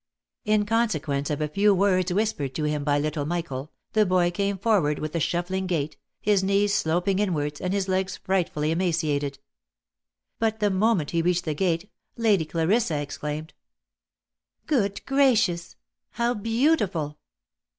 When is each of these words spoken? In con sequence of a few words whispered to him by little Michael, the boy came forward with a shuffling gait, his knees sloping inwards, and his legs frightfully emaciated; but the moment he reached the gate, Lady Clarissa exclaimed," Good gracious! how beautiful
In 0.45 0.65
con 0.65 0.89
sequence 0.89 1.29
of 1.29 1.41
a 1.41 1.47
few 1.47 1.75
words 1.75 2.11
whispered 2.11 2.55
to 2.55 2.63
him 2.63 2.83
by 2.83 2.97
little 2.97 3.23
Michael, 3.23 3.71
the 3.93 4.03
boy 4.03 4.31
came 4.31 4.57
forward 4.57 4.97
with 4.97 5.13
a 5.15 5.19
shuffling 5.19 5.67
gait, 5.67 5.95
his 6.19 6.43
knees 6.43 6.73
sloping 6.73 7.19
inwards, 7.19 7.61
and 7.61 7.71
his 7.71 7.87
legs 7.87 8.17
frightfully 8.17 8.71
emaciated; 8.71 9.37
but 10.39 10.59
the 10.59 10.71
moment 10.71 11.11
he 11.11 11.21
reached 11.21 11.45
the 11.45 11.53
gate, 11.53 11.91
Lady 12.17 12.45
Clarissa 12.45 12.97
exclaimed," 12.99 13.53
Good 14.65 15.05
gracious! 15.05 15.75
how 16.13 16.33
beautiful 16.33 17.19